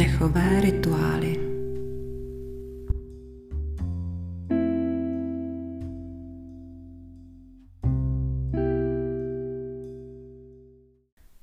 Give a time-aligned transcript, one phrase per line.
[0.00, 1.36] Dechové rituály.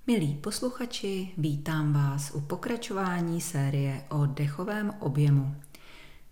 [0.07, 5.55] Milí posluchači, vítám vás u pokračování série o dechovém objemu.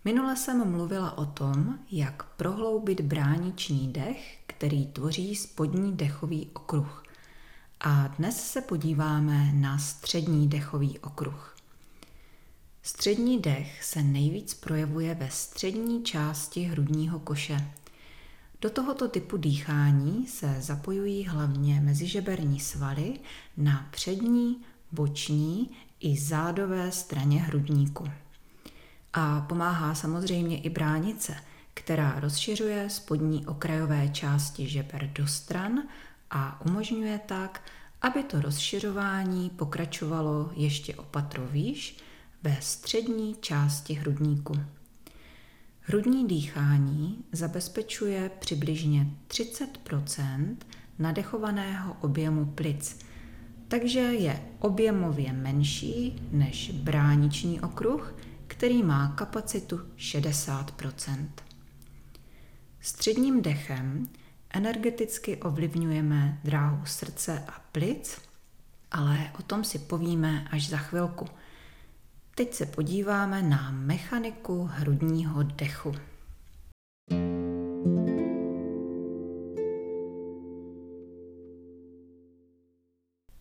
[0.06, 7.04] Minule jsem mluvila o tom, jak prohloubit brániční dech, který tvoří spodní dechový okruh.
[7.80, 11.55] A dnes se podíváme na střední dechový okruh.
[12.86, 17.72] Střední dech se nejvíc projevuje ve střední části hrudního koše.
[18.62, 23.20] Do tohoto typu dýchání se zapojují hlavně mezižeberní svaly
[23.58, 24.62] na přední,
[24.92, 28.08] boční i zádové straně hrudníku.
[29.14, 31.36] A pomáhá samozřejmě i bránice,
[31.74, 35.84] která rozšiřuje spodní okrajové části žeber do stran
[36.32, 37.62] a umožňuje tak,
[38.02, 42.05] aby to rozšiřování pokračovalo ještě o patro výš
[42.46, 44.54] ve střední části hrudníku.
[45.82, 50.58] Hrudní dýchání zabezpečuje přibližně 30%
[51.00, 53.00] nadechovaného objemu plic,
[53.68, 58.16] takže je objemově menší než brániční okruh,
[58.48, 61.28] který má kapacitu 60%
[62.80, 64.10] Středním dechem
[64.50, 68.22] energeticky ovlivňujeme dráhu srdce a plic,
[68.92, 71.26] ale o tom si povíme až za chvilku.
[72.38, 75.92] Teď se podíváme na mechaniku hrudního dechu.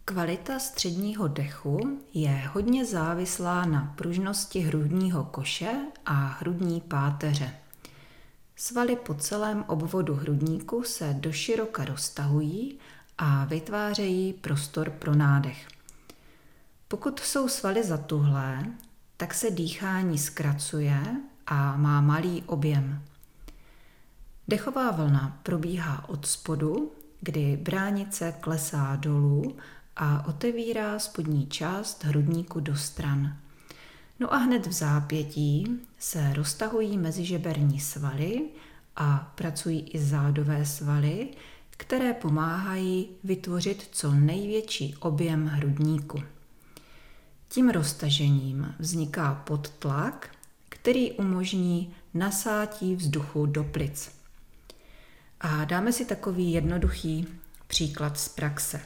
[0.05, 5.73] Kvalita středního dechu je hodně závislá na pružnosti hrudního koše
[6.07, 7.51] a hrudní páteře.
[8.57, 12.79] Svaly po celém obvodu hrudníku se doširoka roztahují
[13.19, 15.69] a vytvářejí prostor pro nádech.
[16.89, 18.65] Pokud jsou svaly zatuhlé,
[19.17, 21.01] tak se dýchání zkracuje
[21.47, 23.03] a má malý objem.
[24.49, 29.57] Dechová vlna probíhá od spodu, kdy bránice klesá dolů
[29.97, 33.37] a otevírá spodní část hrudníku do stran.
[34.21, 38.49] No a hned v zápětí se roztahují mezižeberní svaly
[38.97, 41.29] a pracují i zádové svaly,
[41.71, 46.23] které pomáhají vytvořit co největší objem hrudníku.
[47.55, 50.31] Tím roztažením vzniká podtlak,
[50.69, 54.11] který umožní nasátí vzduchu do plic.
[55.41, 57.29] A dáme si takový jednoduchý
[57.67, 58.81] příklad z praxe.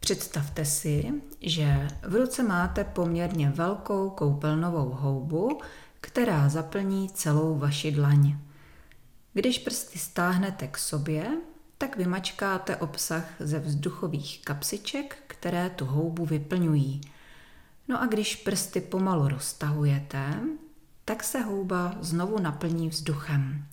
[0.00, 5.60] Představte si, že v ruce máte poměrně velkou koupelnovou houbu,
[6.00, 8.38] která zaplní celou vaši dlaň.
[9.32, 11.30] Když prsty stáhnete k sobě,
[11.78, 17.00] tak vymačkáte obsah ze vzduchových kapsiček, které tu houbu vyplňují.
[17.88, 20.34] No a když prsty pomalu roztahujete,
[21.04, 23.64] tak se houba znovu naplní vzduchem.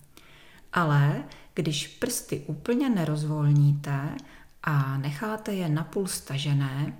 [0.72, 1.24] Ale
[1.54, 4.16] když prsty úplně nerozvolníte
[4.62, 6.96] a necháte je napůl stažené,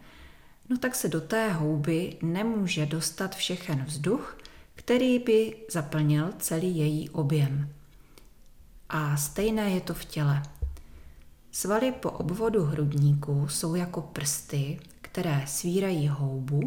[0.69, 4.39] no tak se do té houby nemůže dostat všechen vzduch,
[4.75, 7.73] který by zaplnil celý její objem.
[8.89, 10.43] A stejné je to v těle.
[11.57, 16.61] Svaly po obvodu hrudníku jsou jako prsty, které svírají houbu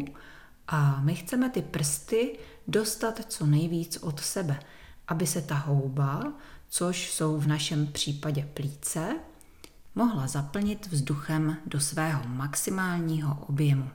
[0.68, 4.60] a my chceme ty prsty dostat co nejvíc od sebe,
[5.08, 6.32] aby se ta houba,
[6.68, 9.16] což jsou v našem případě plíce,
[9.94, 13.90] mohla zaplnit vzduchem do svého maximálního objemu.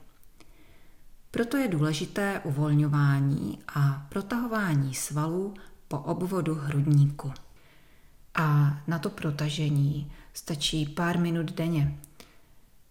[1.31, 5.53] Proto je důležité uvolňování a protahování svalů
[5.87, 7.33] po obvodu hrudníku.
[8.35, 11.97] A na to protažení stačí pár minut denně.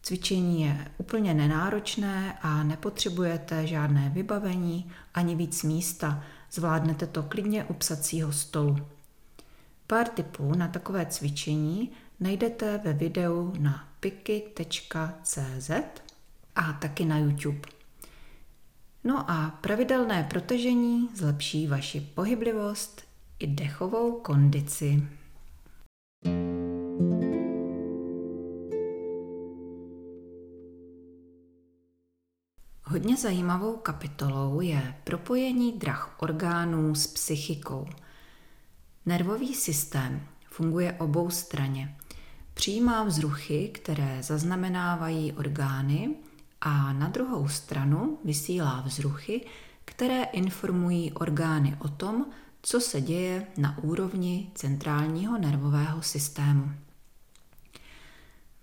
[0.03, 6.25] Cvičení je úplně nenáročné a nepotřebujete žádné vybavení ani víc místa.
[6.53, 8.79] Zvládnete to klidně u psacího stolu.
[9.87, 11.91] Pár tipů na takové cvičení
[12.21, 15.71] najdete ve videu na piky.cz
[16.57, 17.69] a taky na YouTube.
[19.05, 23.03] No a pravidelné protažení zlepší vaši pohyblivost
[23.39, 25.09] i dechovou kondici.
[33.05, 37.87] Hodně zajímavou kapitolou je propojení drah orgánů s psychikou.
[39.07, 41.97] Nervový systém funguje obou straně.
[42.55, 46.15] Přijímá vzruchy, které zaznamenávají orgány
[46.61, 49.47] a na druhou stranu vysílá vzruchy,
[49.85, 52.27] které informují orgány o tom,
[52.63, 56.84] co se děje na úrovni centrálního nervového systému.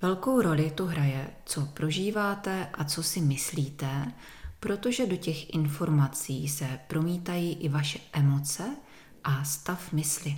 [0.02, 4.12] Velkou roli tu hraje, co prožíváte a co si myslíte,
[4.60, 8.76] protože do těch informací se promítají i vaše emoce
[9.24, 10.38] a stav mysli.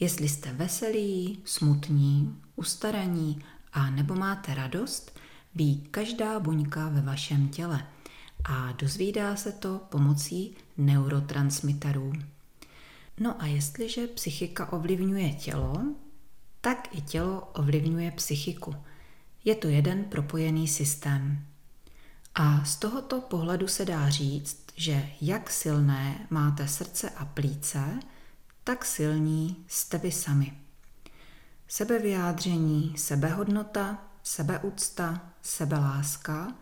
[0.00, 3.42] Jestli jste veselí, smutní, ustaraní
[3.72, 5.18] a nebo máte radost,
[5.54, 7.86] ví každá buňka ve vašem těle
[8.44, 12.12] a dozvídá se to pomocí neurotransmiterů.
[13.20, 15.82] No a jestliže psychika ovlivňuje tělo,
[16.60, 18.74] tak i tělo ovlivňuje psychiku.
[19.44, 21.46] Je to jeden propojený systém.
[22.34, 28.00] A z tohoto pohledu se dá říct, že jak silné máte srdce a plíce,
[28.64, 30.52] tak silní jste vy sami.
[31.68, 36.54] Sebevyjádření, sebehodnota, sebeúcta, sebeláska,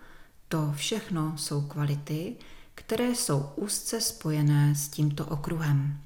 [0.49, 2.37] to všechno jsou kvality,
[2.75, 6.01] které jsou úzce spojené s tímto okruhem.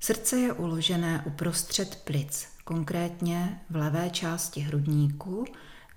[0.00, 5.44] Srdce je uložené uprostřed plic, konkrétně v levé části hrudníku,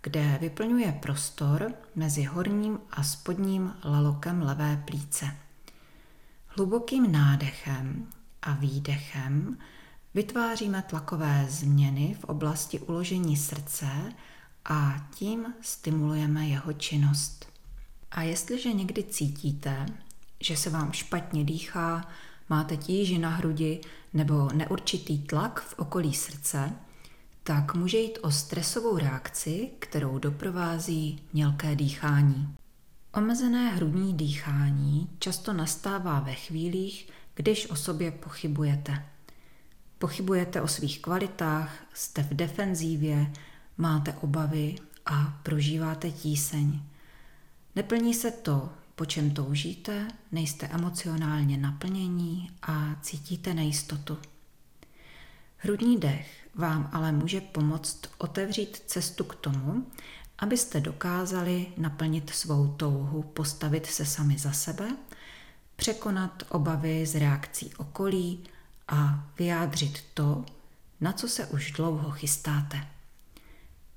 [0.02, 5.26] kde vyplňuje prostor mezi horním a spodním lalokem levé plíce.
[6.48, 8.08] Hlubokým nádechem
[8.42, 9.58] a výdechem
[10.14, 13.88] vytváříme tlakové změny v oblasti uložení srdce
[14.66, 17.46] a tím stimulujeme jeho činnost.
[18.12, 19.86] A jestliže někdy cítíte,
[20.40, 22.08] že se vám špatně dýchá,
[22.50, 23.82] máte tíži na hrudi
[24.14, 26.74] nebo neurčitý tlak v okolí srdce,
[27.44, 32.56] tak může jít o stresovou reakci, kterou doprovází mělké dýchání.
[33.14, 39.06] Omezené hrudní dýchání často nastává ve chvílích, když o sobě pochybujete.
[39.98, 43.34] Pochybujete o svých kvalitách, jste v defenzívě,
[43.78, 46.82] máte obavy a prožíváte tíseň.
[47.76, 54.18] Neplní se to, po čem toužíte, nejste emocionálně naplnění a cítíte nejistotu.
[55.58, 59.88] Hrudní dech vám ale může pomoct otevřít cestu k tomu,
[60.38, 64.98] abyste dokázali naplnit svou touhu postavit se sami za sebe,
[65.76, 68.44] překonat obavy z reakcí okolí
[68.88, 70.46] a vyjádřit to,
[71.02, 72.88] na co se už dlouho chystáte.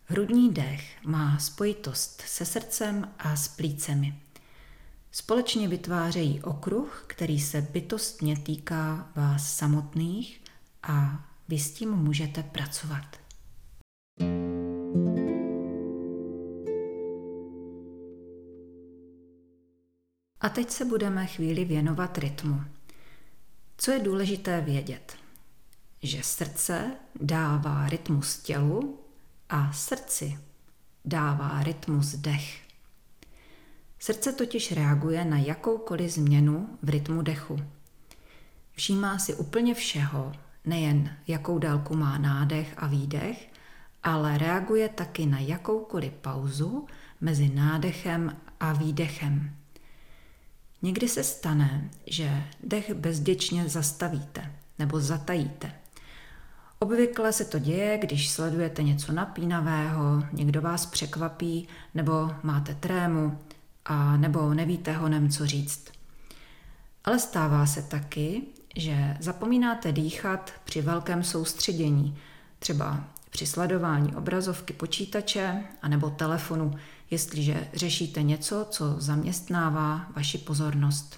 [0.05, 4.21] Hrudní dech má spojitost se srdcem a s plícemi.
[5.13, 10.43] Společně vytvářejí okruh, který se bytostně týká vás samotných
[10.83, 13.17] a vy s tím můžete pracovat.
[20.41, 22.61] A teď se budeme chvíli věnovat rytmu.
[23.77, 25.17] Co je důležité vědět?
[26.03, 26.91] Že srdce
[27.21, 28.99] dává rytmus tělu
[29.49, 30.39] a srdci
[31.05, 32.70] dává rytmus dech.
[34.03, 37.57] Srdce totiž reaguje na jakoukoliv změnu v rytmu dechu.
[38.73, 40.33] Všímá si úplně všeho,
[40.65, 43.49] nejen jakou délku má nádech a výdech,
[44.03, 46.87] ale reaguje taky na jakoukoliv pauzu
[47.21, 49.51] mezi nádechem a výdechem.
[50.83, 55.73] Někdy se stane, že dech bezděčně zastavíte nebo zatajíte.
[56.79, 63.39] Obvykle se to děje, když sledujete něco napínavého, někdo vás překvapí, nebo máte trému,
[63.85, 65.93] a nebo nevíte honem, co říct.
[67.05, 68.43] Ale stává se taky,
[68.77, 72.19] že zapomínáte dýchat při velkém soustředění,
[72.59, 76.75] třeba při sledování obrazovky počítače anebo telefonu,
[77.11, 81.17] jestliže řešíte něco, co zaměstnává vaši pozornost.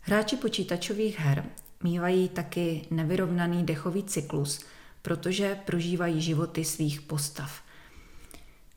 [0.00, 1.44] Hráči počítačových her
[1.82, 4.60] mývají taky nevyrovnaný dechový cyklus,
[5.02, 7.63] protože prožívají životy svých postav.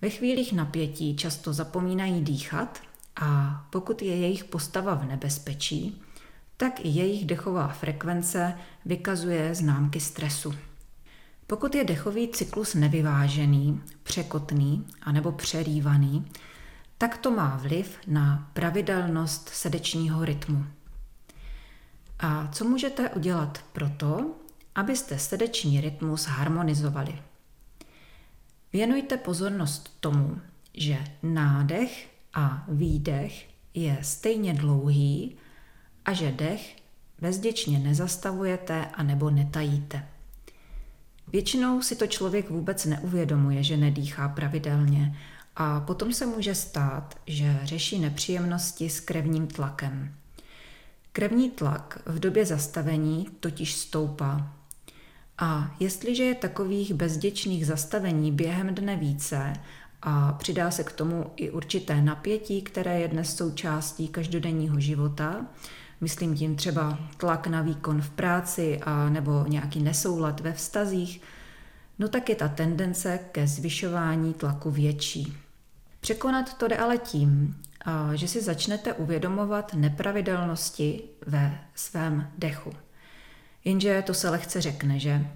[0.02, 2.82] Ve chvílích napětí často zapomínají dýchat
[3.22, 6.02] a pokud je jejich postava v nebezpečí,
[6.58, 8.54] tak i jejich dechová frekvence
[8.86, 10.54] vykazuje známky stresu.
[11.48, 16.26] Pokud je dechový cyklus nevyvážený, překotný anebo přerývaný,
[16.98, 20.66] tak to má vliv na pravidelnost srdečního rytmu.
[22.20, 24.36] A co můžete udělat proto,
[24.76, 27.20] abyste srdeční rytmus harmonizovali?
[28.74, 30.42] Věnujte pozornost tomu,
[30.74, 35.36] že nádech a výdech je stejně dlouhý
[36.06, 36.76] a že dech
[37.22, 40.08] bezděčně nezastavujete a nebo netajíte.
[41.28, 45.18] Většinou si to člověk vůbec neuvědomuje, že nedýchá pravidelně
[45.56, 50.14] a potom se může stát, že řeší nepříjemnosti s krevním tlakem.
[51.12, 54.57] Krevní tlak v době zastavení totiž stoupá.
[55.38, 59.54] A jestliže je takových bezděčných zastavení během dne více
[60.02, 65.46] a přidá se k tomu i určité napětí, které je dnes součástí každodenního života,
[66.02, 71.22] myslím tím třeba tlak na výkon v práci a nebo nějaký nesoulad ve vztazích,
[72.00, 75.38] no tak je ta tendence ke zvyšování tlaku větší.
[76.00, 77.58] Překonat to jde ale tím,
[78.14, 82.72] že si začnete uvědomovat nepravidelnosti ve svém dechu.
[83.68, 85.28] Jenže to se lehce řekne, že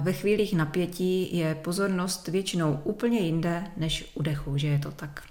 [0.00, 5.22] ve chvílích napětí je pozornost většinou úplně jinde než u dechu, že je to tak.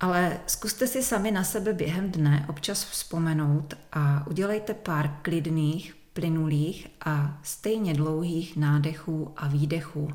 [0.00, 6.86] Ale zkuste si sami na sebe během dne občas vzpomenout a udělejte pár klidných, plynulých
[7.04, 10.10] a stejně dlouhých nádechů a výdechů.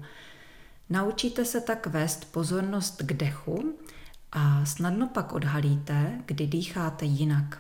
[0.89, 3.73] Naučíte se tak vést pozornost k dechu
[4.31, 7.59] a snadno pak odhalíte, kdy dýcháte jinak.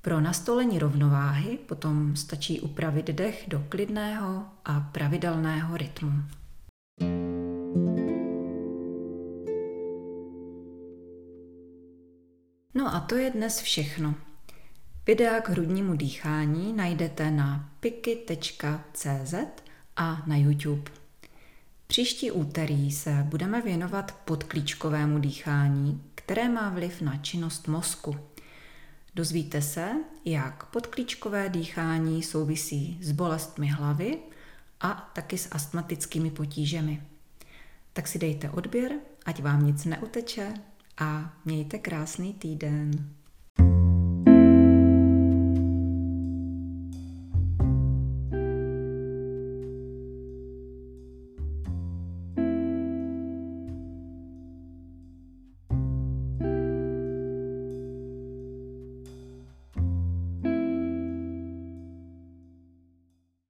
[0.00, 6.12] Pro nastolení rovnováhy potom stačí upravit dech do klidného a pravidelného rytmu.
[12.74, 14.14] No a to je dnes všechno.
[15.06, 19.34] Videa k hrudnímu dýchání najdete na piky.cz
[19.96, 20.90] a na YouTube.
[21.86, 28.16] Příští úterý se budeme věnovat podklíčkovému dýchání, které má vliv na činnost mozku.
[29.18, 29.90] Dozvíte se,
[30.24, 34.18] jak podklíčkové dýchání souvisí s bolestmi hlavy
[34.80, 37.02] a taky s astmatickými potížemi.
[37.92, 38.92] Tak si dejte odběr,
[39.24, 40.54] ať vám nic neuteče
[40.98, 43.10] a mějte krásný týden.